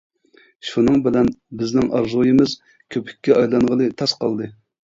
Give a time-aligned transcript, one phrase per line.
[0.69, 1.29] شۇنىڭ بىلەن
[1.59, 2.57] بىزنىڭ ئارزۇيىمىز
[2.97, 4.53] كۆپۈككە ئايلانغىلى تاس قالدى.